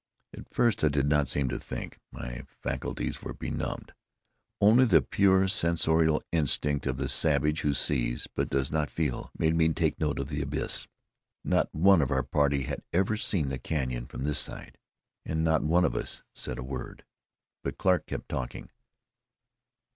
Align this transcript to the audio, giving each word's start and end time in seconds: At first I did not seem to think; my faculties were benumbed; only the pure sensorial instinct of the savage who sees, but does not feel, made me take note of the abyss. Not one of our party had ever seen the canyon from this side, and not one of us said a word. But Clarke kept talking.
At 0.35 0.51
first 0.51 0.83
I 0.83 0.87
did 0.87 1.05
not 1.07 1.27
seem 1.27 1.47
to 1.49 1.59
think; 1.59 1.99
my 2.11 2.43
faculties 2.59 3.21
were 3.21 3.35
benumbed; 3.35 3.93
only 4.59 4.85
the 4.85 5.03
pure 5.03 5.47
sensorial 5.47 6.23
instinct 6.31 6.87
of 6.87 6.97
the 6.97 7.07
savage 7.07 7.61
who 7.61 7.75
sees, 7.75 8.25
but 8.33 8.49
does 8.49 8.71
not 8.71 8.89
feel, 8.89 9.29
made 9.37 9.53
me 9.55 9.69
take 9.73 9.99
note 9.99 10.17
of 10.17 10.29
the 10.29 10.41
abyss. 10.41 10.87
Not 11.43 11.69
one 11.71 12.01
of 12.01 12.09
our 12.09 12.23
party 12.23 12.63
had 12.63 12.81
ever 12.91 13.15
seen 13.15 13.49
the 13.49 13.59
canyon 13.59 14.07
from 14.07 14.23
this 14.23 14.39
side, 14.39 14.79
and 15.23 15.43
not 15.43 15.61
one 15.61 15.85
of 15.85 15.93
us 15.95 16.23
said 16.33 16.57
a 16.57 16.63
word. 16.63 17.05
But 17.63 17.77
Clarke 17.77 18.07
kept 18.07 18.27
talking. 18.27 18.71